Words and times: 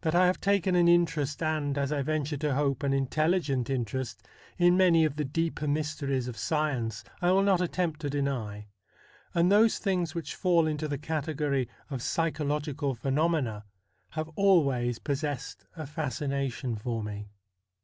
That 0.00 0.16
I 0.16 0.26
have 0.26 0.40
taken 0.40 0.74
an 0.74 0.88
interest, 0.88 1.40
and, 1.44 1.78
as 1.78 1.92
I 1.92 2.02
venture 2.02 2.36
to 2.38 2.56
hope, 2.56 2.82
an 2.82 2.90
intelli 2.90 3.40
gent 3.40 3.70
interest 3.70 4.20
in 4.58 4.76
many 4.76 5.04
of 5.04 5.14
the 5.14 5.24
deeper 5.24 5.68
mysteries 5.68 6.26
of 6.26 6.36
science, 6.36 7.04
I 7.22 7.30
will 7.30 7.44
not 7.44 7.60
attempt 7.60 8.00
to 8.00 8.10
deny; 8.10 8.66
and 9.32 9.48
those 9.48 9.78
things 9.78 10.12
which 10.12 10.34
fall 10.34 10.66
into 10.66 10.88
the 10.88 10.98
category 10.98 11.68
of 11.88 12.02
psychological 12.02 12.96
phenomena 12.96 13.64
have 14.08 14.28
always 14.34 14.98
pos 14.98 15.20
sessed 15.20 15.58
a 15.76 15.86
fascination 15.86 16.74
for 16.74 17.04
me. 17.04 17.28